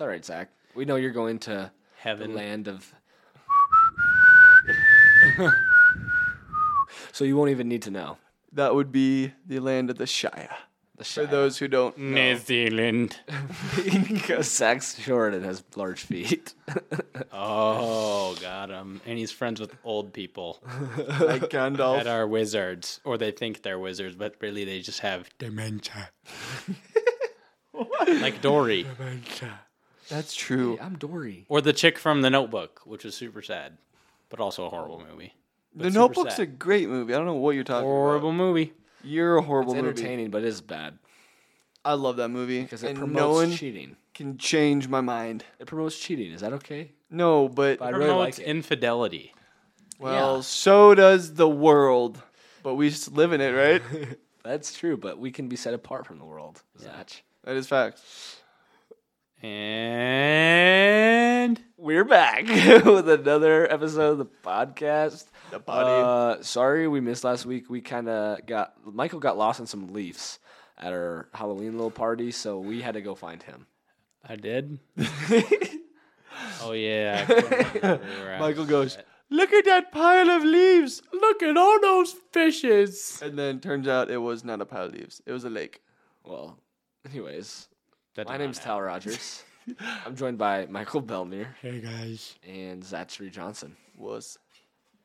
[0.00, 0.48] It's all right, Zach.
[0.74, 2.32] We know you're going to the Heaven.
[2.34, 2.90] land of.
[7.12, 8.16] so you won't even need to know.
[8.50, 10.56] That would be the land of the Shire.
[10.96, 12.14] The For those who don't know.
[12.14, 13.18] New Zealand.
[14.08, 16.54] because Zach's short and has large feet.
[17.32, 19.00] Oh, got him.
[19.06, 20.60] And he's friends with old people
[21.20, 21.98] like Gandalf.
[21.98, 26.10] that are wizards, or they think they're wizards, but really they just have dementia.
[28.20, 28.86] like Dory,
[30.10, 30.78] That's true.
[30.80, 31.46] I'm Dory.
[31.48, 33.78] or the chick from The Notebook, which was super sad,
[34.28, 35.32] but also a horrible movie.
[35.74, 36.42] But The Notebook's sad.
[36.42, 37.14] a great movie.
[37.14, 37.94] I don't know what you're talking about.
[37.94, 38.72] horrible movie.
[39.04, 39.88] You're a horrible It's movie.
[39.88, 40.98] entertaining, but it is bad
[41.84, 42.62] I love that movie.
[42.62, 43.96] because it and promotes no one cheating.
[44.12, 45.44] can change my mind.
[45.58, 46.32] It promotes cheating.
[46.32, 46.90] Is that okay?
[47.10, 48.50] No, but But I really Promotes like it.
[48.50, 49.32] infidelity.
[49.98, 50.40] well, yeah.
[50.42, 52.20] so does the world.
[52.62, 53.82] But we just live in it, right?
[54.42, 56.62] That's true, but we can be set apart from the world.
[56.78, 57.22] Zach.
[57.44, 58.00] that is fact.
[59.42, 60.78] And
[61.78, 62.46] We're back
[62.84, 65.24] with another episode of the podcast.
[65.50, 66.40] The body.
[66.40, 67.70] Uh, sorry we missed last week.
[67.70, 70.40] We kind of got Michael got lost in some leaves
[70.76, 73.66] at our Halloween little party, so we had to go find him.
[74.28, 74.78] I did.
[76.60, 77.24] oh yeah.
[77.26, 78.40] I couldn't remember where we.
[78.40, 78.98] Michael goes,
[79.30, 81.00] Look at that pile of leaves.
[81.14, 83.18] Look at all those fishes.
[83.22, 85.22] And then turns out it was not a pile of leaves.
[85.24, 85.80] It was a lake.
[86.24, 86.58] Well,
[87.08, 87.68] anyways,
[88.20, 88.70] That my did not name's happen.
[88.72, 89.44] Tal Rogers.
[90.06, 92.34] I'm joined by Michael Bellamy Hey guys.
[92.46, 93.76] and Zachary Johnson.
[93.96, 94.38] Was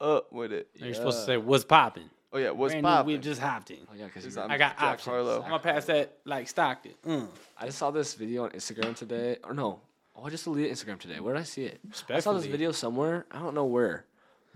[0.01, 0.67] up with it.
[0.75, 2.09] You're supposed to say what's popping.
[2.33, 3.13] Oh yeah, was Brand popping.
[3.13, 3.77] We just hopped in.
[3.89, 5.05] Oh yeah, because Is I I'm I got Jack options.
[5.05, 5.35] Harlow.
[5.43, 6.91] I'm gonna pass that like Stockton.
[7.07, 7.27] Mm.
[7.57, 9.79] I just saw this video on Instagram today, or no,
[10.17, 11.21] oh, I just deleted Instagram today.
[11.21, 11.79] Where did I see it?
[12.09, 13.25] I saw this video somewhere.
[13.31, 14.05] I don't know where,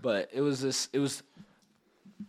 [0.02, 0.90] but it was this.
[0.92, 1.22] It was.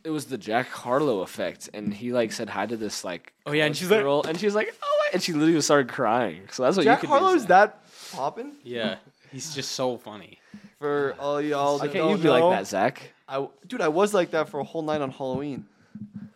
[0.05, 3.33] It was the Jack Harlow effect, and he like said hi to this like.
[3.45, 5.89] Oh, yeah, and college she's like- and she's like, oh, my-" and she literally started
[5.89, 6.47] crying.
[6.51, 7.47] So that's what Jack you could Harlow's do.
[7.49, 8.53] that popping?
[8.63, 8.97] Yeah,
[9.31, 10.39] he's just so funny.
[10.79, 13.13] For all y'all Why that can't you don't be like that, Zach?
[13.27, 15.65] I, dude, I was like that for a whole night on Halloween.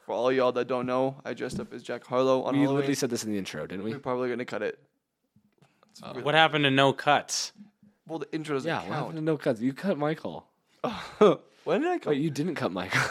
[0.05, 2.75] For all y'all that don't know, I dressed up as Jack Harlow on We Halloween.
[2.77, 3.91] literally said this in the intro, didn't we?
[3.91, 4.77] We're probably gonna cut it.
[5.89, 7.53] It's Uh, really- What happened to no cuts?
[8.07, 9.15] well, the intro doesn't Yeah, what happened count.
[9.15, 9.61] to no cuts?
[9.61, 10.45] You cut Michael.
[11.63, 12.11] when did I cut?
[12.11, 13.01] Wait, you didn't cut Michael.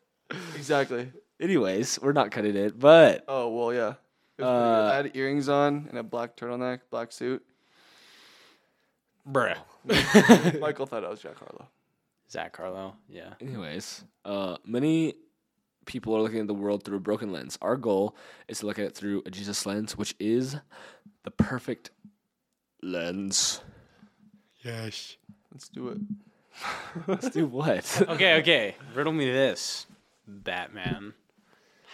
[0.56, 1.12] exactly.
[1.40, 3.94] Anyways, we're not cutting it, but Oh well, yeah.
[4.40, 4.88] It was pretty good.
[4.88, 7.44] Uh, I had earrings on and a black turtleneck, black suit.
[9.30, 9.56] Bruh.
[10.60, 11.68] Michael thought I was Jack Harlow.
[12.30, 12.94] Zach Harlow.
[13.08, 13.34] Yeah.
[13.40, 15.14] Anyways, uh, many
[15.86, 17.58] people are looking at the world through a broken lens.
[17.60, 18.16] Our goal
[18.48, 20.56] is to look at it through a Jesus lens, which is
[21.24, 21.90] the perfect
[22.82, 23.60] lens.
[24.62, 25.16] Yes.
[25.52, 25.98] Let's do it.
[27.06, 28.02] Let's do what?
[28.08, 28.76] Okay, okay.
[28.94, 29.86] Riddle me this,
[30.26, 31.14] Batman.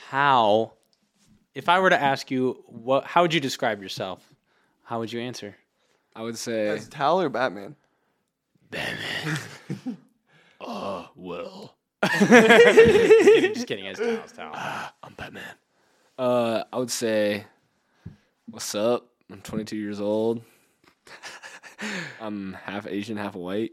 [0.08, 0.72] How,
[1.56, 3.04] if I were to ask you, what?
[3.04, 4.22] How would you describe yourself?
[4.84, 5.56] How would you answer?
[6.14, 7.74] I would say, As Tal or Batman?
[8.70, 9.38] Batman.
[10.60, 11.74] uh, well,
[12.04, 13.54] Just kidding.
[13.54, 13.86] Just kidding.
[13.86, 14.90] As Taos, Taos.
[15.02, 15.42] I'm Batman.
[16.18, 17.46] Uh, I would say,
[18.50, 19.06] what's up?
[19.32, 20.42] I'm 22 years old.
[22.20, 23.72] I'm half Asian, half white.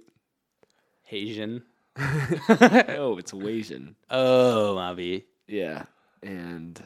[1.12, 1.64] Asian.
[2.00, 3.98] oh, it's Asian.
[4.10, 5.26] Oh, Bobby.
[5.48, 5.84] Yeah,
[6.22, 6.82] and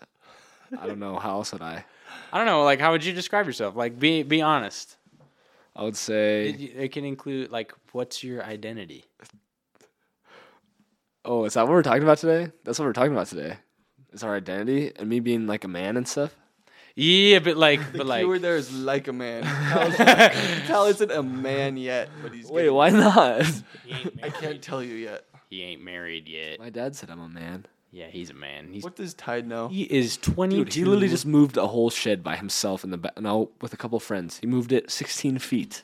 [0.80, 1.86] I don't know how else would I.
[2.34, 2.64] I don't know.
[2.64, 3.76] Like, how would you describe yourself?
[3.76, 4.96] Like, be be honest.
[5.76, 9.06] I would say, It, it can include like, what's your identity?
[11.26, 12.52] oh, is that what we're talking about today?
[12.64, 13.58] That's what we're talking about today.
[14.12, 16.34] Is our identity and me being like a man and stuff.
[16.96, 19.44] Yeah, but like, The but like, keyword there is like a man.
[20.66, 22.50] Tal isn't a man yet, but he's.
[22.50, 23.46] Wait, getting- why not?
[23.86, 24.34] he ain't I married.
[24.36, 25.26] can't tell you yet.
[25.50, 26.60] He ain't married yet.
[26.60, 27.66] My dad said I'm a man.
[27.92, 28.68] Yeah, he's a man.
[28.72, 29.70] He's What does Tide know?
[29.70, 30.58] he is twenty.
[30.58, 33.20] Dude, he literally just moved a whole shed by himself in the back.
[33.20, 34.40] No, with a couple friends.
[34.40, 35.84] He moved it 16 feet.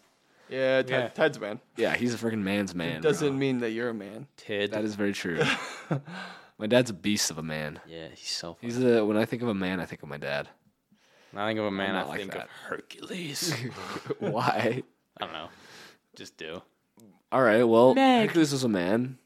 [0.49, 1.07] Yeah, Tide, Yeah.
[1.07, 1.59] Tide's a man.
[1.77, 3.01] Yeah, he's a freaking man's man.
[3.01, 3.09] bro.
[3.09, 4.27] Doesn't mean that you're a man.
[4.37, 4.71] Tid.
[4.71, 5.41] That is very true.
[6.57, 7.79] my dad's a beast of a man.
[7.87, 8.55] yeah, he's so.
[8.55, 8.73] Funny.
[8.73, 9.05] He's a.
[9.05, 10.49] When I think of a man, I think of my dad.
[11.31, 12.43] When I think of a man, not I like think that.
[12.43, 13.53] of Hercules.
[14.19, 14.83] Why?
[15.17, 15.47] I don't know.
[16.15, 16.61] Just do.
[17.31, 17.63] All right.
[17.63, 18.27] Well, Meg.
[18.27, 19.17] Hercules was a man.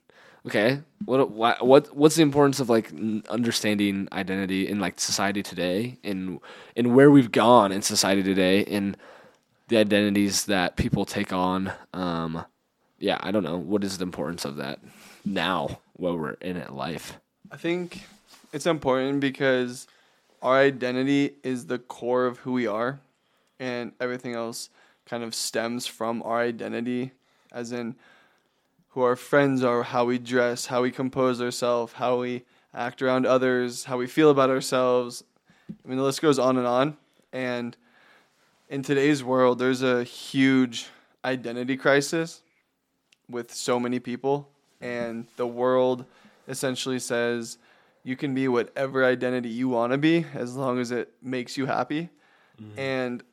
[0.47, 0.79] Okay.
[1.03, 1.29] What?
[1.31, 1.93] Why, what?
[1.93, 2.93] What's the importance of like
[3.29, 6.39] understanding identity in like society today, in
[6.73, 8.95] in where we've gone in society today, in
[9.67, 11.73] the identities that people take on?
[11.93, 12.45] Um,
[12.97, 13.57] yeah, I don't know.
[13.57, 14.79] What is the importance of that
[15.25, 17.19] now, where we're in it life?
[17.51, 18.03] I think
[18.53, 19.85] it's important because
[20.41, 23.01] our identity is the core of who we are,
[23.59, 24.69] and everything else
[25.05, 27.11] kind of stems from our identity,
[27.51, 27.95] as in
[28.97, 33.27] who our friends are, how we dress, how we compose ourselves, how we act around
[33.27, 35.23] others, how we feel about ourselves.
[35.69, 36.97] I mean, the list goes on and on.
[37.31, 37.77] And
[38.69, 40.87] in today's world, there's a huge
[41.23, 42.41] identity crisis
[43.29, 44.49] with so many people,
[44.81, 46.03] and the world
[46.47, 47.59] essentially says
[48.03, 51.67] you can be whatever identity you want to be as long as it makes you
[51.67, 52.09] happy.
[52.59, 52.79] Mm-hmm.
[52.79, 53.23] And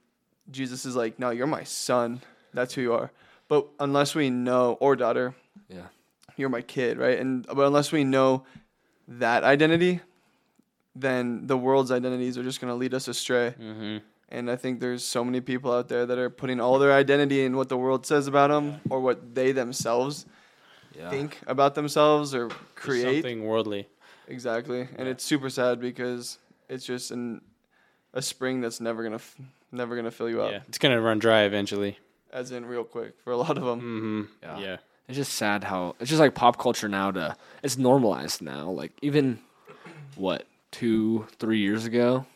[0.51, 2.21] Jesus is like, no, you're my son.
[2.53, 3.11] That's who you are.
[3.49, 5.35] But unless we know, or daughter,
[5.75, 5.87] Yeah.
[6.37, 7.19] you're my kid, right?
[7.19, 8.45] And but unless we know
[9.09, 10.01] that identity,
[10.95, 13.55] then the world's identities are just going to lead us astray.
[13.61, 13.99] Mm-hmm.
[14.31, 17.45] And I think there's so many people out there that are putting all their identity
[17.45, 20.27] in what the world says about them or what they themselves
[20.97, 21.11] Yeah.
[21.11, 23.23] think about themselves or create.
[23.23, 23.89] something worldly.
[24.29, 24.89] Exactly.
[24.97, 26.39] And it's super sad because
[26.69, 27.43] it's just an
[28.15, 29.37] a spring that's never going to f-
[29.73, 31.99] never going to fill you up Yeah, it's gonna run dry eventually.
[32.33, 33.81] as in real quick for a lot of them.
[33.81, 34.23] Mm-hmm.
[34.43, 34.59] Yeah.
[34.59, 34.77] Yeah.
[35.09, 38.71] It's just sad how it's just like pop culture now to it's normalized now.
[38.71, 39.39] Like even
[40.17, 42.27] what two three years ago,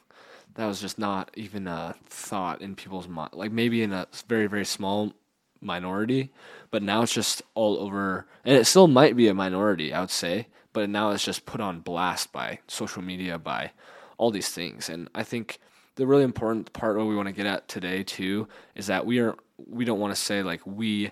[0.54, 3.30] that was just not even a thought in people's mind.
[3.32, 5.12] Like maybe in a very very small
[5.60, 6.30] minority,
[6.70, 10.10] but now it's just all over, and it still might be a minority, I would
[10.10, 10.46] say.
[10.72, 13.72] But now it's just put on blast by social media, by
[14.18, 15.58] all these things, and I think
[15.98, 19.18] the really important part what we want to get at today too is that we
[19.18, 19.34] are
[19.66, 21.10] we don't want to say like we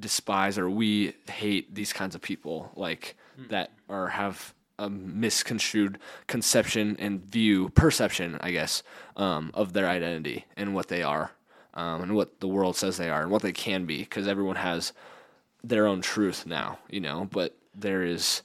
[0.00, 3.16] despise or we hate these kinds of people like
[3.48, 8.82] that or have a misconstrued conception and view perception i guess
[9.16, 11.32] um, of their identity and what they are
[11.74, 14.56] um, and what the world says they are and what they can be because everyone
[14.56, 14.92] has
[15.62, 17.28] their own truth now you know?
[17.30, 18.42] But there is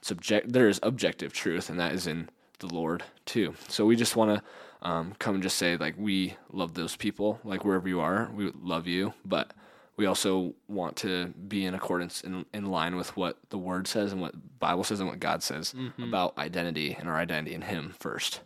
[0.00, 2.28] subject there is objective truth and that is in
[2.60, 3.54] the lord too.
[3.68, 7.40] So we just want to um, come and just say like we love those people
[7.44, 9.52] like wherever you are we love you but
[9.98, 14.12] we also want to be in accordance in, in line with what the word says
[14.12, 16.02] and what bible says and what god says mm-hmm.
[16.04, 18.40] about identity and our identity in him first.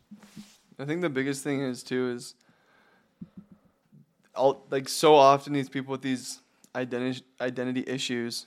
[0.79, 2.35] I think the biggest thing is too is
[4.35, 6.41] all like so often these people with these
[6.75, 8.47] identity identity issues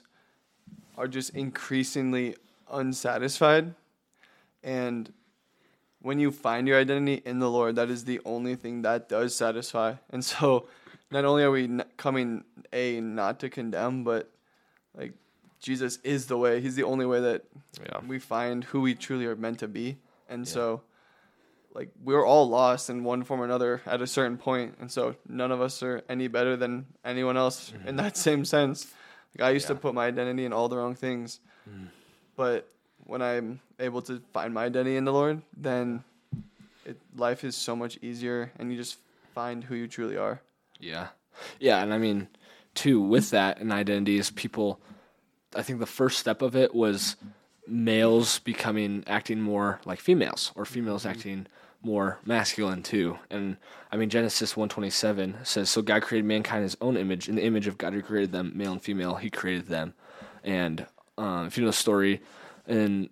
[0.98, 2.34] are just increasingly
[2.70, 3.74] unsatisfied.
[4.64, 5.12] And
[6.00, 9.36] when you find your identity in the Lord that is the only thing that does
[9.36, 9.94] satisfy.
[10.10, 10.66] And so
[11.10, 14.30] not only are we n- coming a not to condemn but
[14.96, 15.12] like
[15.60, 17.44] Jesus is the way he's the only way that
[17.80, 19.98] yeah we find who we truly are meant to be.
[20.28, 20.82] And so,
[21.74, 24.38] like, we're all lost in one form or another at a certain.
[24.80, 27.96] And so, none of us are any better than anyone else in mm-hmm.
[27.96, 28.92] that same sense.
[29.36, 31.40] Like, I used to put my identity in all the wrong things.
[31.68, 31.88] Mm.
[32.36, 32.68] But
[33.04, 36.02] when I'm able to find my identity in the Lord, then
[36.84, 38.98] it, life is so much easier and you just
[39.34, 40.40] find who you truly are.
[40.80, 41.08] Yeah.
[41.60, 42.28] Yeah, and I mean,
[42.74, 44.80] too, with that and identities, people
[45.54, 47.16] I think the first step of it was
[47.66, 51.46] males becoming acting more like females or females acting
[51.82, 53.18] more masculine too.
[53.30, 53.56] And
[53.90, 57.44] I mean Genesis 127 says so God created mankind in his own image, in the
[57.44, 59.94] image of God he created them, male and female, he created them.
[60.44, 60.86] And
[61.18, 62.20] um, if you know the story
[62.68, 63.08] in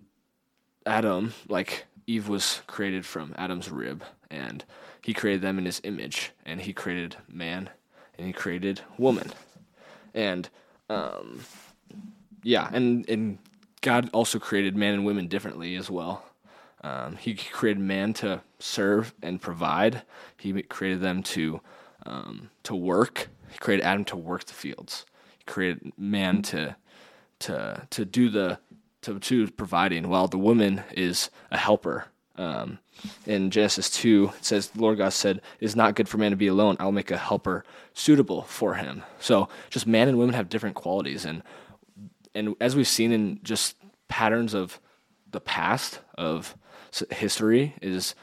[0.86, 4.64] Adam, like Eve was created from Adam's rib, and
[5.04, 7.68] he created them in his image, and he created man,
[8.16, 9.30] and he created woman,
[10.14, 10.48] and
[10.88, 11.40] um,
[12.42, 13.38] yeah, and and
[13.82, 16.24] God also created man and women differently as well.
[16.82, 20.02] Um, he created man to serve and provide.
[20.38, 21.60] He created them to
[22.06, 23.28] um, to work.
[23.50, 25.04] He created Adam to work the fields.
[25.38, 26.76] He created man to
[27.40, 28.58] to to do the
[29.02, 32.06] to to providing, while the woman is a helper.
[32.36, 32.78] Um,
[33.26, 36.32] in Genesis two, it says, "The Lord God said, it is not good for man
[36.32, 36.76] to be alone.
[36.80, 40.74] I will make a helper suitable for him." So, just man and women have different
[40.74, 41.42] qualities, and
[42.34, 43.76] and as we've seen in just
[44.08, 44.80] patterns of
[45.30, 46.56] the past of
[47.10, 48.14] history, is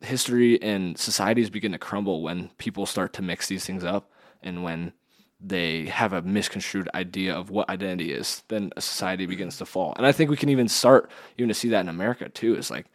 [0.00, 4.10] history and societies begin to crumble when people start to mix these things up,
[4.42, 4.92] and when
[5.40, 9.94] they have a misconstrued idea of what identity is, then a society begins to fall.
[9.96, 12.56] And I think we can even start even to see that in America too.
[12.56, 12.86] Is like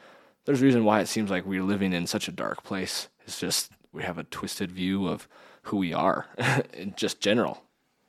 [0.46, 3.10] there's a reason why it seems like we're living in such a dark place.
[3.26, 5.28] It's just we have a twisted view of
[5.64, 6.28] who we are
[6.74, 7.64] in just general,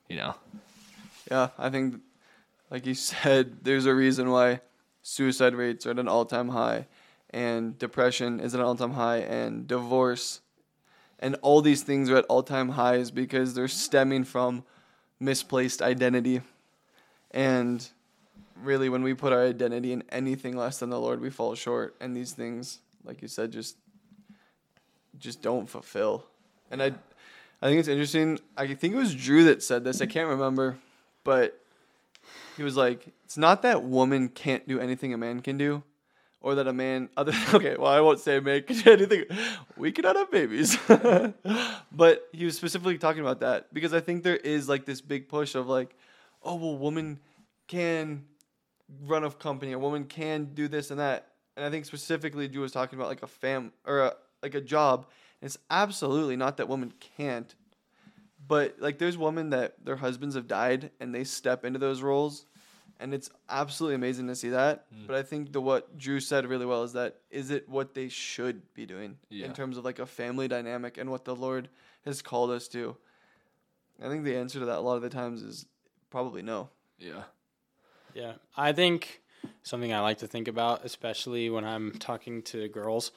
[0.09, 0.35] you know.
[1.31, 2.01] Yeah, I think,
[2.71, 4.61] like you said, there's a reason why
[5.03, 6.87] suicide rates are at an all time high,
[7.31, 10.41] and depression is at an all time high, and divorce,
[11.19, 14.65] and all these things are at all time highs because they're stemming from
[15.19, 16.43] misplaced identity.
[17.31, 17.87] And
[18.63, 21.97] really, when we put our identity in anything less than the Lord, we fall short.
[22.01, 23.77] And these things, like you said, just
[25.19, 26.25] just don't fulfill.
[26.71, 26.87] And I,
[27.63, 28.39] I think it's interesting.
[28.57, 30.03] I think it was Drew that said this.
[30.03, 30.77] I can't remember,
[31.25, 31.59] but
[32.57, 35.83] he was like, "It's not that woman can't do anything a man can do,
[36.47, 39.25] or that a man other okay well i won't say make anything.
[39.77, 40.79] We cannot have babies.
[41.93, 45.29] But he was specifically talking about that because i think there is like this big
[45.29, 45.97] push of like
[46.45, 47.19] oh well woman
[47.67, 48.25] can
[49.03, 51.27] run a company a woman can do this and that.
[51.57, 54.61] And i think specifically Drew was talking about like a fam or a, like a
[54.61, 55.07] job.
[55.41, 57.53] And it's absolutely not that women can't.
[58.47, 62.47] But like there's women that their husbands have died and they step into those roles
[63.01, 64.87] and it's absolutely amazing to see that.
[64.95, 65.07] Mm.
[65.07, 68.09] But I think the what Drew said really well is that is it what they
[68.09, 69.47] should be doing Yeah.
[69.47, 71.69] in terms of like a family dynamic and what the Lord
[72.05, 72.97] has called us to.
[74.03, 75.67] I think the answer to that a lot of the times is
[76.11, 76.69] probably no.
[76.99, 77.23] Yeah.
[78.15, 79.21] Yeah, I think
[79.63, 83.13] something I like to think about, especially when I'm talking to girls.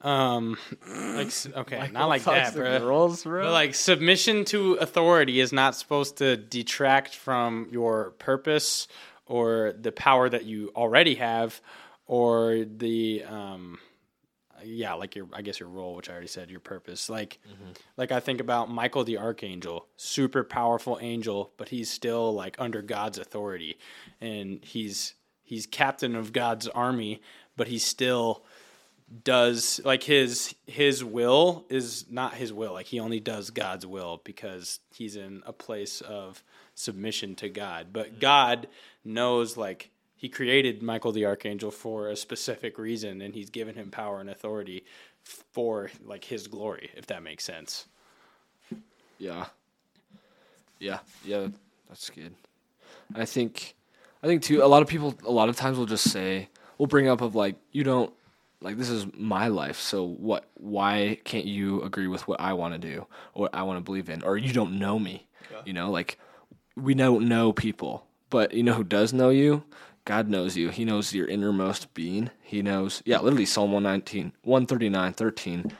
[0.00, 0.56] Um,
[0.88, 2.78] like okay, not like that, bro.
[2.78, 3.44] Girls, bro.
[3.44, 8.86] But like submission to authority is not supposed to detract from your purpose
[9.26, 11.60] or the power that you already have,
[12.06, 13.78] or the um,
[14.64, 17.08] yeah, like your I guess your role, which I already said, your purpose.
[17.10, 17.38] Like,
[17.96, 22.82] like I think about Michael the archangel, super powerful angel, but he's still like under
[22.82, 23.78] God's authority,
[24.20, 27.20] and he's he's captain of God's army,
[27.56, 28.44] but he's still
[29.24, 34.20] does like his his will is not his will like he only does god's will
[34.22, 36.42] because he's in a place of
[36.74, 38.20] submission to god but mm.
[38.20, 38.68] god
[39.06, 43.90] knows like he created michael the archangel for a specific reason and he's given him
[43.90, 44.84] power and authority
[45.22, 47.86] for like his glory if that makes sense
[49.18, 49.46] Yeah.
[50.78, 51.00] Yeah.
[51.24, 51.48] Yeah.
[51.88, 52.34] That's good.
[53.14, 53.74] I think,
[54.22, 54.62] I think too.
[54.62, 57.34] A lot of people, a lot of times, will just say, we'll bring up of
[57.34, 58.12] like, you don't
[58.60, 59.78] like this is my life.
[59.78, 60.48] So what?
[60.54, 63.84] Why can't you agree with what I want to do or what I want to
[63.84, 64.22] believe in?
[64.22, 65.26] Or you don't know me.
[65.64, 66.18] You know, like
[66.76, 69.64] we don't know people, but you know who does know you?
[70.04, 70.70] God knows you.
[70.70, 72.30] He knows your innermost being.
[72.40, 75.72] He knows, yeah, literally Psalm 119, 139, 13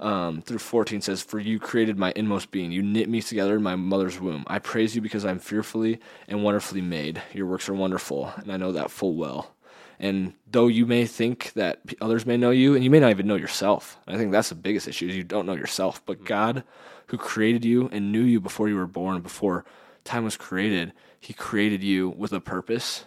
[0.00, 2.72] um, through 14 says, For you created my inmost being.
[2.72, 4.44] You knit me together in my mother's womb.
[4.46, 7.22] I praise you because I'm fearfully and wonderfully made.
[7.32, 9.54] Your works are wonderful, and I know that full well.
[10.04, 13.26] And though you may think that others may know you, and you may not even
[13.26, 16.04] know yourself, I think that's the biggest issue is you don't know yourself.
[16.04, 16.62] But God,
[17.06, 19.64] who created you and knew you before you were born, before
[20.04, 23.06] time was created, He created you with a purpose,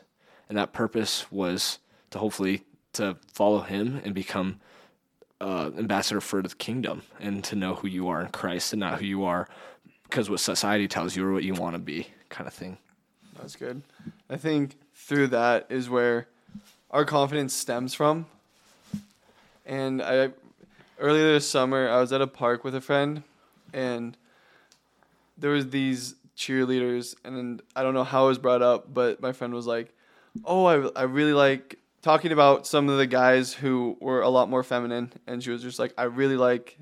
[0.50, 1.78] and that purpose was
[2.10, 2.64] to hopefully
[2.94, 4.60] to follow Him and become
[5.40, 8.98] uh, ambassador for the kingdom, and to know who you are in Christ, and not
[9.00, 9.48] who you are
[10.10, 12.80] because what society tells you or what you want to be, kind of thing.
[13.40, 13.84] That's good.
[14.32, 16.28] I think through that is where
[16.92, 18.26] our confidence stems from.
[19.66, 20.32] And I
[21.00, 23.24] earlier this summer I was at a park with a friend
[23.74, 24.18] and
[25.38, 29.32] there was these cheerleaders and I don't know how it was brought up, but my
[29.32, 29.94] friend was like,
[30.46, 34.50] "Oh, I I really like talking about some of the guys who were a lot
[34.50, 36.78] more feminine." And she was just like, "I really like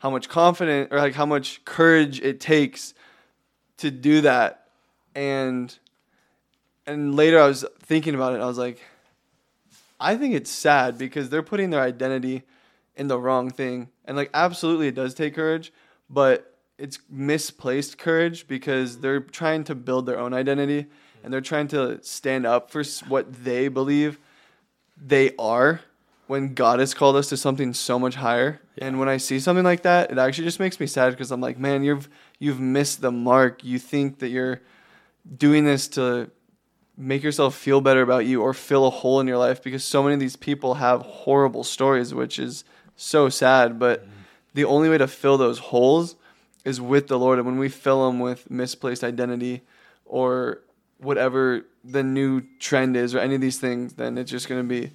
[0.00, 2.94] how much confident or like how much courage it takes
[3.78, 4.68] to do that."
[5.14, 5.76] And
[6.86, 8.40] and later I was thinking about it.
[8.40, 8.80] I was like,
[10.00, 12.42] I think it's sad because they're putting their identity
[12.96, 13.88] in the wrong thing.
[14.04, 15.72] And like, absolutely, it does take courage,
[16.08, 20.86] but it's misplaced courage because they're trying to build their own identity
[21.22, 24.18] and they're trying to stand up for what they believe
[24.96, 25.80] they are
[26.28, 28.60] when God has called us to something so much higher.
[28.76, 31.40] And when I see something like that, it actually just makes me sad because I'm
[31.40, 33.64] like, man, you've you've missed the mark.
[33.64, 34.60] You think that you're
[35.36, 36.30] doing this to
[36.98, 40.02] make yourself feel better about you or fill a hole in your life because so
[40.02, 42.64] many of these people have horrible stories, which is
[42.96, 43.78] so sad.
[43.78, 44.12] But mm-hmm.
[44.54, 46.16] the only way to fill those holes
[46.64, 47.38] is with the Lord.
[47.38, 49.62] And when we fill them with misplaced identity
[50.04, 50.60] or
[50.98, 54.68] whatever the new trend is or any of these things, then it's just going to
[54.68, 54.90] be,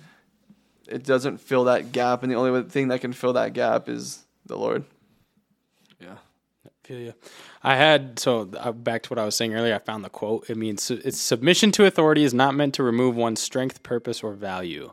[0.88, 2.22] it doesn't fill that gap.
[2.22, 4.84] And the only thing that can fill that gap is the Lord.
[6.84, 7.14] Feel you.
[7.64, 9.74] I had so uh, back to what I was saying earlier.
[9.74, 10.50] I found the quote.
[10.50, 14.34] It means it's submission to authority is not meant to remove one's strength, purpose, or
[14.34, 14.92] value.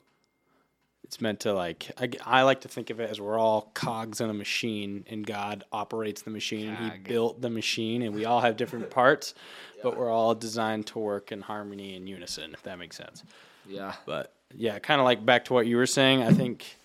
[1.02, 4.20] It's meant to like I, I like to think of it as we're all cogs
[4.20, 6.76] in a machine, and God operates the machine.
[6.76, 9.34] He built the machine, and we all have different parts,
[9.82, 12.52] but we're all designed to work in harmony and unison.
[12.54, 13.24] If that makes sense.
[13.68, 13.94] Yeah.
[14.06, 16.22] But yeah, kind of like back to what you were saying.
[16.22, 16.76] I think,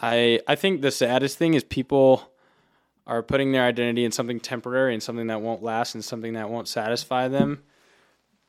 [0.00, 2.30] I I think the saddest thing is people
[3.10, 6.48] are putting their identity in something temporary and something that won't last and something that
[6.48, 7.62] won't satisfy them,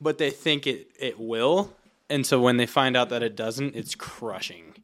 [0.00, 1.74] but they think it it will,
[2.08, 4.74] and so when they find out that it doesn't, it's crushing.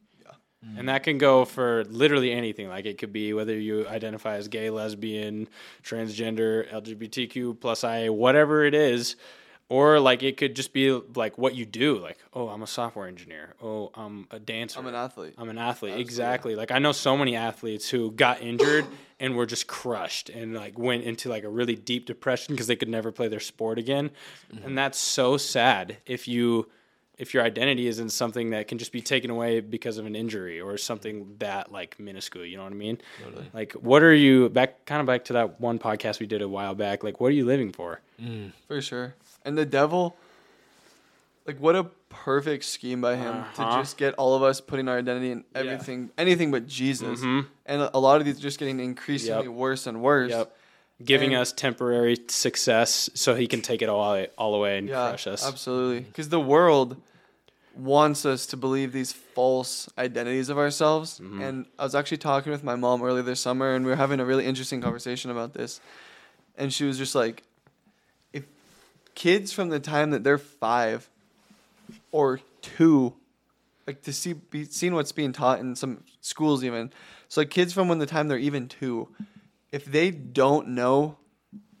[0.77, 2.67] And that can go for literally anything.
[2.67, 5.47] Like it could be whether you identify as gay, lesbian,
[5.83, 9.15] transgender, LGBTQ plus IA, whatever it is.
[9.69, 13.07] Or like it could just be like what you do like oh i'm a software
[13.07, 13.53] engineer.
[13.61, 14.79] Oh i'm a dancer.
[14.79, 15.35] I'm an athlete.
[15.37, 15.97] i'm an athlete.
[15.99, 16.55] Exactly.
[16.55, 18.85] Like i know so many athletes who got injured
[19.19, 22.75] and were just crushed and like went into like a really deep depression because they
[22.75, 24.11] could never play their sport again.
[24.53, 24.65] Mm-hmm.
[24.65, 26.67] And that's so sad if you
[27.17, 30.15] if your identity is in something that can just be taken away because of an
[30.15, 32.97] injury or something that like minuscule you know what i mean?
[33.53, 36.47] Like what are you back kind of back to that one podcast we did a
[36.47, 37.99] while back like what are you living for?
[38.19, 39.15] Mm, for sure.
[39.45, 40.15] And the devil,
[41.45, 43.75] like, what a perfect scheme by him Uh-huh.
[43.75, 47.19] to just get all of us putting our identity in everything, anything but Jesus.
[47.21, 47.45] Mhm.
[47.65, 49.53] And a lot of these are just getting increasingly Yep.
[49.53, 50.31] worse and worse.
[50.31, 50.55] Yep.
[51.03, 55.09] Giving And- us temporary success so he can take it all all away and Yeah,
[55.09, 55.45] crush us.
[55.47, 56.01] absolutely.
[56.01, 56.97] Because the world
[57.75, 61.19] wants us to believe these false identities of ourselves.
[61.19, 61.41] Mm-hmm.
[61.41, 64.19] And I was actually talking with my mom earlier this summer, and we were having
[64.19, 65.79] a really interesting conversation about this.
[66.57, 67.43] And she was just like,
[69.19, 71.09] kids from the time that they're five
[72.13, 73.13] or two,
[73.85, 76.89] like to see be seeing what's being taught in some schools even,
[77.27, 79.09] so like kids from when the time they're even two,
[79.73, 81.17] if they don't know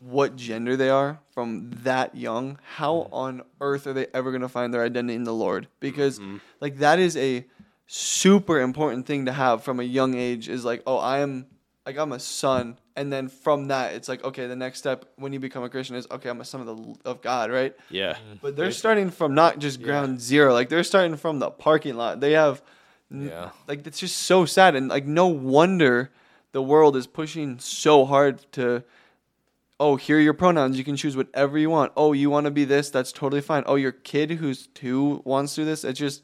[0.01, 4.49] what gender they are from that young, how on earth are they ever going to
[4.49, 5.69] find their identity in the Lord?
[5.79, 6.37] Because mm-hmm.
[6.59, 7.45] like that is a
[7.87, 11.45] super important thing to have from a young age is like, oh, I am
[11.85, 15.31] like I'm a son and then from that it's like okay, the next step when
[15.33, 17.73] you become a Christian is okay, I'm a son of the of God, right?
[17.89, 18.13] yeah.
[18.13, 18.33] Mm-hmm.
[18.41, 22.19] But they're starting from not just ground zero, like they're starting from the parking lot.
[22.19, 22.61] They have
[23.11, 23.49] Yeah.
[23.67, 26.11] like it's just so sad and like no wonder
[26.51, 28.83] the world is pushing so hard to
[29.79, 32.51] oh here are your pronouns you can choose whatever you want oh you want to
[32.51, 35.99] be this that's totally fine oh your kid who's two wants to do this it's
[35.99, 36.21] just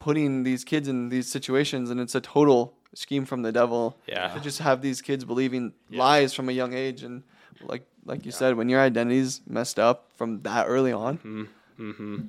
[0.00, 4.28] putting these kids in these situations and it's a total scheme from the devil Yeah.
[4.34, 7.22] to just have these kids believing lies from a young age and
[7.62, 12.20] like like you said when your identity's messed up from that early on Mm-hmm.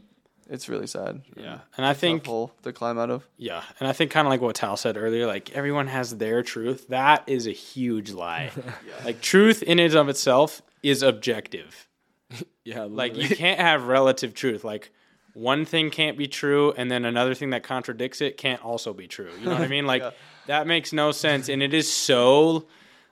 [0.49, 1.59] it's really sad Yeah.
[1.77, 4.31] And I think tough hole to climb out of yeah, and I think kind of
[4.31, 6.87] like what Tal said earlier, like everyone has their truth.
[6.89, 8.51] That is a huge lie.
[9.05, 11.87] Like truth in and of itself is objective.
[12.65, 14.63] Yeah, Like you can't have relative truth.
[14.63, 14.91] Like
[15.33, 19.07] one thing can't be true and then another thing that contradicts it can't also be
[19.07, 19.31] true.
[19.39, 19.85] You know what I mean?
[19.93, 20.11] Like Yeah.
[20.49, 22.65] That makes no sense and it is so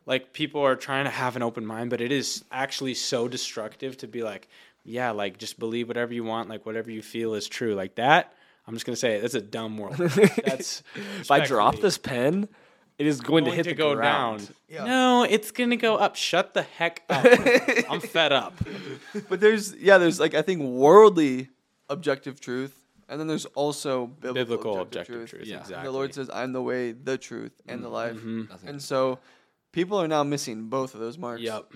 [0.08, 3.98] like people are trying to have an open mind, but it is actually so destructive
[3.98, 4.48] to be like,
[4.84, 7.76] yeah, like just believe whatever you want, like whatever you feel is true.
[7.76, 8.34] Like that,
[8.66, 9.98] I'm just gonna say it, that's a dumb world.
[10.46, 10.82] That's
[11.20, 12.48] if I drop this pen,
[12.98, 14.40] it is going, to hit to the go ground.
[14.40, 14.56] down.
[14.70, 14.86] Yeah.
[14.86, 16.16] No, it's gonna go up.
[16.16, 17.26] Shut the heck up.
[17.90, 18.56] I'm fed up.
[19.30, 21.50] But there's yeah, there's like I think worldly
[21.90, 25.30] objective truth, and then there's also biblical, Biblical objective, objective truth.
[25.42, 25.56] truth, Yeah.
[25.56, 25.86] And exactly.
[25.88, 28.64] The Lord says, "I'm the way, the truth, and the life." Mhm.
[28.68, 29.20] And so,
[29.72, 31.42] people are now missing both of those marks.
[31.42, 31.72] Yep.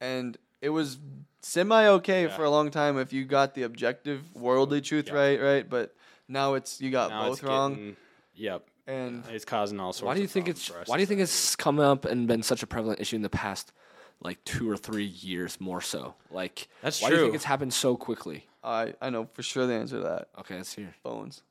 [0.00, 0.98] And it was
[1.42, 2.36] semi okay Yeah.
[2.36, 5.14] for a long time if you got the objective worldly truth Yeah.
[5.14, 5.68] right, right.
[5.68, 5.94] But
[6.28, 7.96] now it's you got Now both it's wrong, getting-
[8.34, 8.66] Yep.
[8.86, 10.06] and It's causing all sorts.
[10.06, 12.04] Why do you of think it's for us Why do you think it's come up
[12.04, 13.72] and been such a prevalent issue in the past,
[14.20, 16.14] like two or three years more so?
[16.30, 18.46] Like That's why do you think it's happened so quickly?
[18.62, 20.28] I I know for sure the answer to that.
[20.40, 20.94] Okay, let's hear.
[21.02, 21.42] Phones,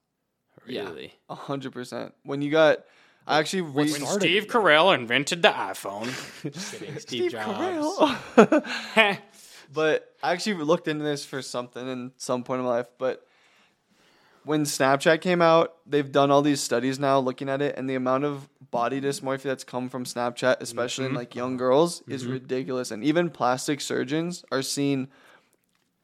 [0.66, 0.86] Yeah.
[0.86, 1.14] really?
[1.30, 2.14] a hundred percent.
[2.24, 2.80] When you got,
[3.28, 6.08] I actually re- When started Steve it, Carell invented the iPhone.
[6.52, 8.18] Just kidding, Steve, Steve Jobs.
[8.36, 9.18] Carell.
[9.72, 12.88] But I actually looked into this for something in some point in my life.
[12.98, 13.26] But
[14.44, 17.96] when Snapchat came out, they've done all these studies now looking at it, and the
[17.96, 21.18] amount of body dysmorphia that's come from Snapchat, especially in mm-hmm.
[21.18, 22.34] like young girls, is mm-hmm.
[22.34, 22.92] ridiculous.
[22.92, 25.08] And even plastic surgeons are seeing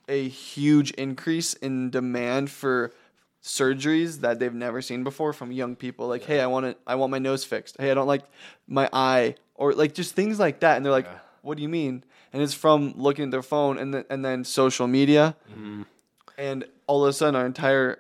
[0.08, 2.92] a huge increase in demand for
[3.44, 6.08] surgeries that they've never seen before from young people.
[6.08, 7.76] Like hey i want it i want my nose fixed.
[7.80, 8.24] Hey i don't like
[8.68, 9.36] my eye.
[9.54, 10.78] Or like just things like that.
[10.78, 11.20] And they're like Yeah.
[11.42, 12.04] what do you mean?
[12.34, 15.36] And it's from looking at their phone and then and then social media.
[15.52, 15.84] Mm-hmm.
[16.38, 18.00] And all of a sudden our entire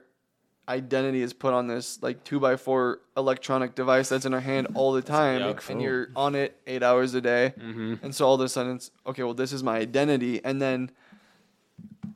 [0.67, 4.67] identity is put on this like two by four electronic device that's in our hand
[4.73, 5.41] all the time.
[5.41, 5.61] Yep.
[5.69, 7.53] and you're on it eight hours a day.
[7.59, 7.95] Mm-hmm.
[8.03, 10.43] And so all of a sudden it's okay well this is my identity.
[10.43, 10.89] And then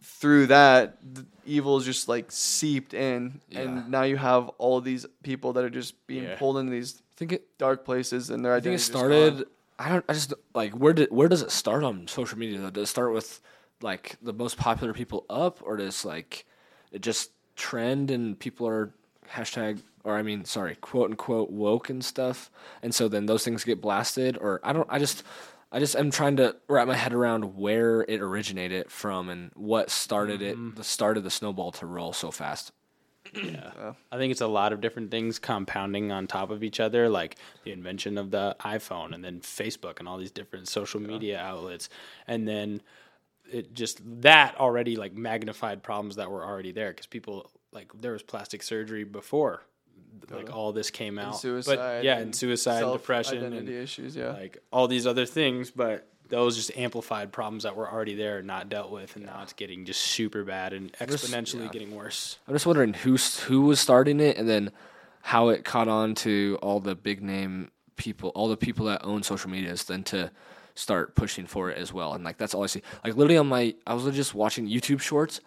[0.01, 3.61] through that the evil is just like seeped in Yeah.
[3.61, 6.37] and now you have all these people that are just being Yeah.
[6.37, 7.57] pulled into these I think it.
[7.57, 9.45] dark places and their I think it started.
[9.77, 10.05] I don't.
[10.09, 12.59] I just like where did where does it start on social media?
[12.59, 12.69] Though?
[12.69, 13.39] Does it start with
[13.81, 16.45] like the most popular people up, or does like
[16.91, 18.93] it just trend and people are
[19.33, 22.49] hashtag or I mean sorry quote unquote woke and stuff,
[22.83, 24.87] and so then those things get blasted, or I don't.
[24.89, 25.23] I just.
[25.71, 29.91] I just am trying to wrap my head around where it originated from and what
[29.91, 30.75] started it, mm-hmm.
[30.75, 32.71] the start of the snowball to roll so fast.
[33.33, 33.93] Yeah.
[34.11, 37.35] I think it's a lot of different things compounding on top of each other, like
[37.63, 41.89] the invention of the iPhone and then Facebook and all these different social media outlets.
[42.25, 42.81] And then
[43.51, 48.13] it just that already like magnified problems that were already there because people like there
[48.13, 49.63] was plastic surgery before
[50.29, 54.15] like all this came out suicide but yeah and and suicide depression Identity and issues,
[54.15, 54.31] yeah.
[54.31, 58.47] like all these other things but those just amplified problems that were already there and
[58.47, 61.69] not dealt with and now it's getting just super bad and just- exponentially yeah.
[61.69, 64.71] getting worse I'm just wondering who who was starting it, and then
[65.21, 69.23] how it caught on to all the big name people, all the people that own
[69.23, 70.31] social medias, then to
[70.75, 72.13] start pushing for it as well.
[72.13, 72.81] And like that's all I see.
[73.03, 75.41] Like literally on my, I was just watching YouTube shorts,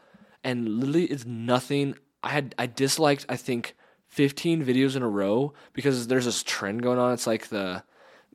[0.45, 1.97] and literally it's nothing.
[2.23, 3.75] I had I disliked I think
[4.13, 7.15] 15 videos in a row because there's this trend going on.
[7.15, 7.83] It's like the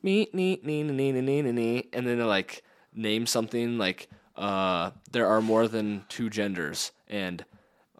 [0.01, 2.63] me, me, me, me, me, me, me, and then they like
[2.95, 7.45] name something like uh, there are more than two genders and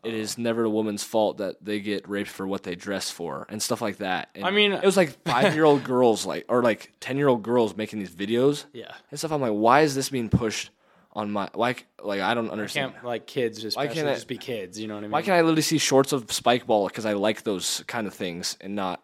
[0.04, 3.46] it is never a woman's fault that they get raped for what they dress for
[3.50, 4.30] and stuff like that.
[4.34, 7.28] And I mean, it was like five year old girls, like or like ten year
[7.28, 9.32] old girls making these videos, yeah, and stuff.
[9.32, 10.72] I'm like, why is this being pushed
[11.18, 11.86] on my like?
[12.02, 12.94] Like I don't understand.
[12.94, 15.22] can't like kids especially can't I- just be kids you know what I mean Why
[15.24, 18.56] can't I literally see shorts of Spike Ball because I like those kind of things
[18.62, 19.02] and not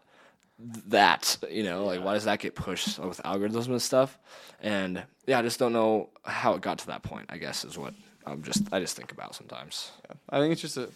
[0.88, 1.36] that?
[1.50, 4.18] You know, like why does that get pushed with algorithms and stuff?
[4.62, 7.26] And yeah, I just don't know how it got to that point.
[7.28, 9.90] I guess is what I'm just I just think about sometimes.
[10.30, 10.88] I think it's just a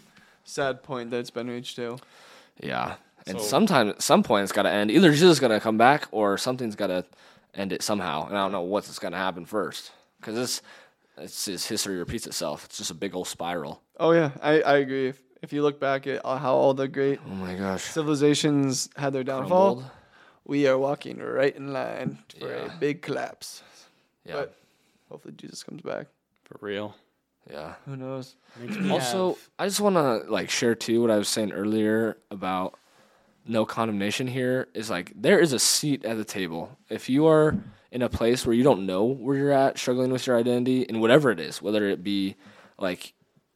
[0.44, 1.98] sad point that it's been reached to.
[2.62, 2.94] Yeah,
[3.26, 4.90] and So- sometime at some point it's got to end.
[4.90, 7.04] Either Jesus is gonna come back or something's got to
[7.54, 8.26] end it somehow.
[8.28, 10.62] And I don't know what's gonna happen first because it's
[11.20, 12.64] it's just history repeats itself.
[12.66, 13.83] It's just a big old spiral.
[13.98, 15.09] Oh yeah, I, I agree.
[15.09, 17.83] If, if you look back at how all the great Oh my gosh.
[17.85, 19.90] civilizations had their downfall, Crumbled.
[20.44, 22.74] we are walking right in line for Yeah.
[22.74, 23.62] a big collapse.
[24.24, 24.35] Yeah.
[24.35, 24.54] But
[25.09, 26.07] hopefully Jesus comes back.
[26.44, 26.94] for real
[27.50, 27.74] yeah.
[27.87, 28.37] Who knows?
[28.90, 32.74] Also, have- I just want to like share too what I was saying earlier about
[33.46, 36.76] no condemnation here is like there is a seat at the table.
[36.90, 37.57] If you are
[37.90, 41.01] in a place where you don't know where you're at, struggling with your identity and
[41.01, 42.37] whatever it is, whether it be
[42.79, 43.14] like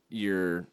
[0.08, 0.66] your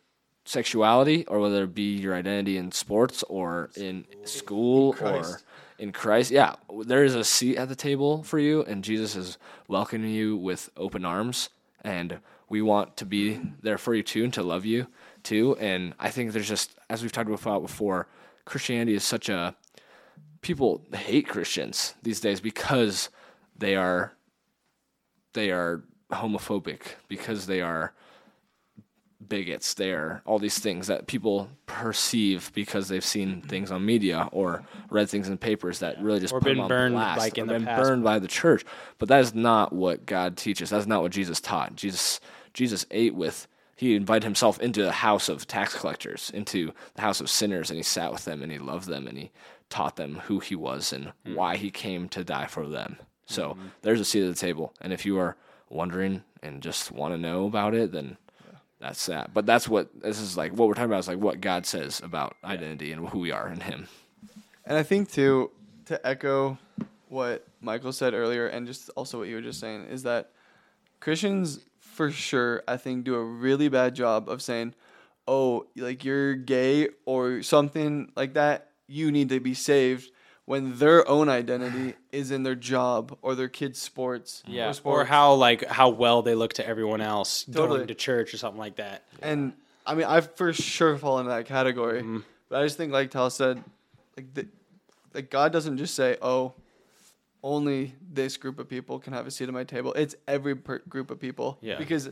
[0.46, 5.40] sexuality or whether it be your identity in sports or in school or
[5.78, 9.38] in Christ, yeah, there is a seat at the table for you, and Jesus is
[9.68, 11.50] welcoming you with open arms,
[11.82, 12.20] and
[12.50, 14.88] we want to be there for you too, and to love you
[15.24, 15.56] too.
[15.58, 18.08] And I think there's just, as we've talked about before,
[18.44, 19.56] Christianity is such a
[20.42, 23.10] people hate Christians these days because
[23.60, 24.14] they are
[25.34, 27.94] they are homophobic because they are
[29.28, 29.74] bigots.
[29.74, 34.64] They are all these things that people perceive because they've seen things on media or
[34.90, 37.38] read things in papers that really just Or put them been on burned, blast, like,
[37.38, 37.84] in or the been past.
[37.84, 38.64] burned by the church.
[38.98, 40.70] But that is not what God teaches.
[40.70, 41.76] That's not what Jesus taught.
[41.76, 42.20] Jesus
[42.54, 47.22] Jesus ate with he invited himself into the house of tax collectors into the house
[47.22, 49.32] of sinners and he sat with them and he loved them and he
[49.70, 51.36] taught them who he was and Hmm.
[51.36, 52.98] why he came to die for them
[53.30, 53.68] so Mm-hmm.
[53.84, 55.38] there's a seat at the table and if you are
[55.70, 58.18] wondering and just want to know about it then
[58.82, 59.34] that's that.
[59.34, 60.54] But that's what this is like.
[60.54, 63.50] What we're talking about is like what God says about identity and who we are
[63.50, 63.90] in Him.
[64.66, 65.52] And I think too,
[65.88, 66.58] to echo
[67.10, 70.32] what Michael said earlier, and just also what you were just saying, is that
[71.02, 74.74] Christians for sure, I think, do a really bad job of saying,
[75.28, 80.10] "Oh, like you're gay or something like that, you need to be saved."
[80.50, 85.06] When their own identity is in their job or their kids' sports, yeah or, or
[85.06, 87.78] how like how well they look to everyone else Totally.
[87.78, 89.54] going to church or something like that And
[89.86, 92.02] I mean, I for sure fall into that category.
[92.02, 92.20] Mm-hmm.
[92.50, 93.64] But I just think, like Tal said,
[94.18, 94.48] like the,
[95.14, 96.54] like God doesn't just say, "Oh,
[97.44, 100.84] only this group of people can have a seat at my table." It's every per-
[100.90, 101.58] group of people.
[101.62, 101.78] Yeah.
[101.78, 102.10] Because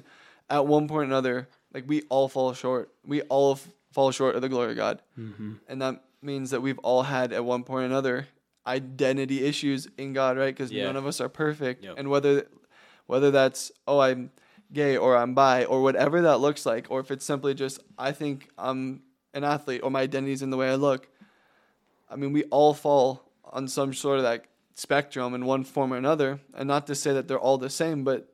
[0.50, 2.90] at one point or another, like we all fall short.
[3.06, 5.54] We all f- fall short of the glory of God, mm-hmm.
[5.68, 8.28] and that means that we've all had at one point or another
[8.66, 10.54] identity issues in God, right?
[10.54, 10.84] Because Yeah.
[10.86, 11.96] none of us are perfect, Yep.
[11.98, 12.48] and whether
[13.06, 14.32] whether that's oh I'm
[14.74, 18.12] gay or I'm bi or whatever that looks like, or if it's simply just I
[18.12, 19.04] think I'm
[19.34, 21.08] an athlete or my identity's in the way I look.
[22.10, 25.98] I mean, we all fall on some sort of that spectrum in one form or
[25.98, 28.34] another, and not to say that they're all the same, but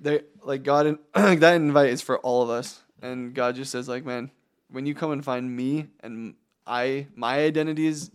[0.00, 0.98] they like God and
[1.42, 4.30] that invite is for all of us, and God just says like, man,
[4.70, 6.34] when you come and find me and
[6.68, 8.10] I my identity is,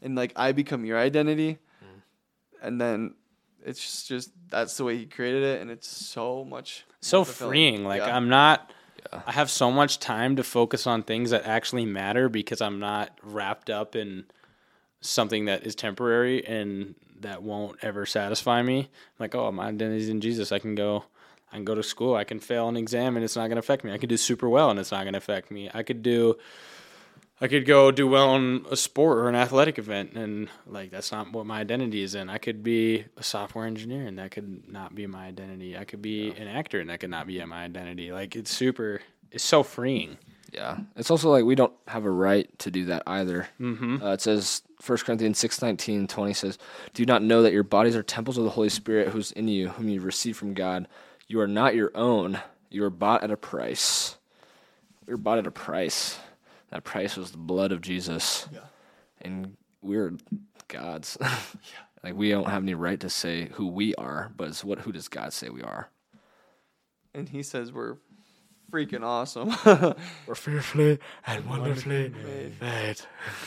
[0.00, 2.02] and like I become your identity, mm.
[2.62, 3.14] and then
[3.64, 7.84] it's just, just that's the way He created it, and it's so much so freeing
[7.84, 8.16] like Yeah.
[8.16, 8.72] i'm not
[9.26, 13.10] i have so much time to focus on things that actually matter because i'm not
[13.24, 14.24] wrapped up in
[15.00, 18.88] something that is temporary and that won't ever satisfy me.
[19.18, 20.52] Like oh my identity's in jesus.
[20.52, 21.04] I can go
[21.50, 22.14] i can go to school.
[22.14, 23.92] I can fail an exam and it's not going to affect me.
[23.92, 25.70] I could do super well and it's not going to affect me.
[25.74, 26.36] I could do
[27.42, 31.10] I could go do well in a sport or an athletic event, and like that's
[31.10, 32.30] not what my identity is in.
[32.30, 35.76] I could be a software engineer, and that could not be my identity.
[35.76, 38.12] I could be an actor, and that could not be my identity.
[38.12, 39.00] Like it's super,
[39.32, 40.18] it's so freeing.
[40.52, 43.48] Yeah, it's also like we don't have a right to do that either.
[43.60, 44.00] Mm-hmm.
[44.00, 46.58] Uh, it says 1 Corinthians 6, 19, 20 says,
[46.94, 49.48] Do you not know that your bodies are temples of the Holy Spirit who's in
[49.48, 50.86] you, whom you received from God?
[51.26, 52.38] You are not your own.
[52.70, 54.16] You are bought at a price.
[55.08, 56.18] You're bought at a price.
[56.72, 58.48] That price was the blood of Jesus.
[58.52, 58.60] Yeah.
[59.20, 60.14] And we're
[60.68, 61.16] God's.
[62.04, 64.90] Like we don't have any right to say who we are, but it's what who
[64.90, 65.88] does God say we are?
[67.14, 67.98] And he says we're
[68.72, 69.50] freaking awesome.
[70.26, 72.60] We're fearfully and wonderfully Made.
[72.60, 73.00] made.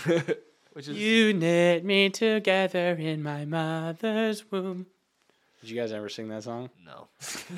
[0.72, 4.86] Which is You knit me together in my mother's womb.
[5.62, 6.70] Did you guys ever sing that song?
[6.86, 7.08] No.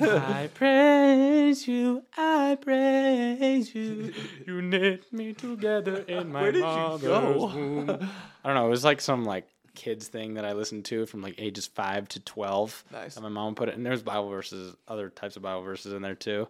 [0.18, 4.12] I praise you, I praise you.
[4.46, 7.50] You knit me together in my Where did you go?
[7.52, 7.90] womb.
[8.44, 8.66] I don't know.
[8.66, 12.08] It was like some like kids thing that I listened to from like ages five
[12.10, 12.82] to twelve.
[12.90, 13.16] Nice.
[13.16, 16.00] And my mom put it, and there's Bible verses, other types of Bible verses in
[16.00, 16.48] there too.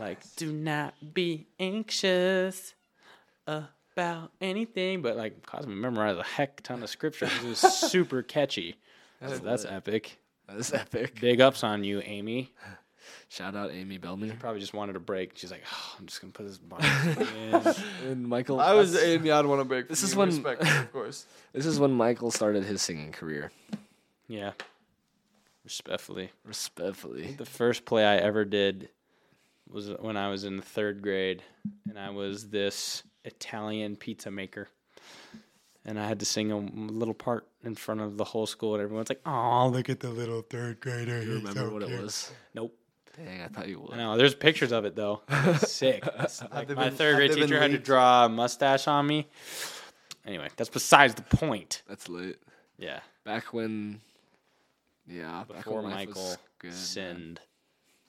[0.00, 2.74] Like, do not be anxious
[3.46, 7.26] about anything, but like caused me to memorize a heck ton of scripture.
[7.26, 8.76] It was super catchy.
[9.26, 10.18] So that's epic.
[10.48, 11.20] That is epic.
[11.20, 12.52] Big ups on you, Amy.
[13.28, 14.32] Shout out Amy Bellamy.
[14.40, 15.32] Probably just wanted a break.
[15.36, 16.84] She's like, oh, I'm just gonna put this Bible
[18.06, 18.10] in.
[18.10, 19.30] And Michael I was Amy.
[19.30, 19.88] I'd want a break.
[19.88, 21.26] This is when- respect, of course.
[21.52, 23.52] This is when Michael started his singing career.
[24.26, 24.52] Yeah.
[25.64, 26.30] Respectfully.
[26.44, 27.32] Respectfully.
[27.36, 28.88] The first play I ever did
[29.70, 31.42] was when I was in the third grade,
[31.88, 34.68] and I was this Italian pizza maker.
[35.84, 38.82] And I had to sing a little part in front of the whole school, and
[38.82, 42.30] everyone's like, "Oh, look at the little third grader." You remember so what it was?
[42.54, 42.74] Nope.
[43.16, 43.96] Dang, I thought you would.
[43.96, 44.16] No.
[44.16, 45.22] There's pictures of it though.
[45.58, 46.04] Sick.
[46.52, 49.26] Like my been- third grade teacher had to draw a mustache on me.
[50.24, 51.82] Anyway, that's besides the point.
[51.88, 52.40] That's lit.
[52.78, 53.00] Yeah.
[53.24, 54.00] Back when,
[55.06, 56.72] yeah, Before when Michael good.
[56.74, 57.40] sinned.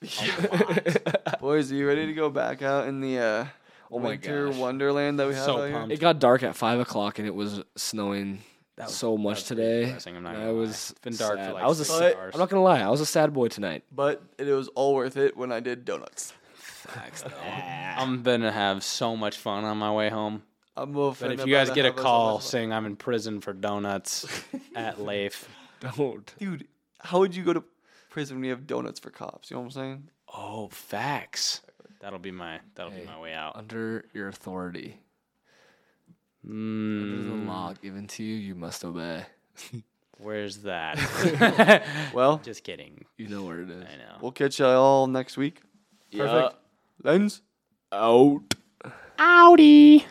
[1.40, 3.44] Boys, are you ready to go back out in the uh,
[3.90, 4.56] Oh my winter gosh.
[4.56, 5.72] wonderland that we have So out here?
[5.76, 5.92] pumped.
[5.94, 8.42] It got dark at five o'clock and it was snowing
[8.80, 9.96] That was- so that much was today.
[10.06, 12.34] I'm not I was It's been dark for like I was a six sad- hours.
[12.34, 12.80] I'm not gonna lie.
[12.80, 13.84] I was a sad boy tonight.
[13.92, 16.32] But it was all worth it when I did donuts.
[16.54, 17.24] Facts,
[17.96, 20.42] I'm gonna have so much fun on my way home.
[20.76, 24.24] I'm But if you guys get a call saying I'm in prison for donuts
[24.74, 25.48] at Leif,
[25.96, 26.32] Don't.
[26.38, 26.66] dude,
[27.00, 27.62] how would you go to
[28.08, 29.50] prison when you have donuts for cops?
[29.50, 30.08] You know what I'm saying?
[30.32, 31.60] oh, facts.
[32.00, 33.00] That'll be my that'll Hey.
[33.00, 33.56] be my way out.
[33.56, 35.00] Under your authority,
[36.44, 39.24] under the Mm, law given to you, you must obey.
[40.18, 40.98] where's that?
[42.14, 43.04] Well, Just kidding.
[43.18, 43.84] You know where it is.
[43.84, 44.16] I know.
[44.20, 45.60] we'll catch y'all next week.
[46.10, 46.26] Yeah.
[46.26, 46.56] Perfect.
[47.02, 47.42] Lens.
[47.92, 48.40] Out.
[49.18, 50.04] Audi.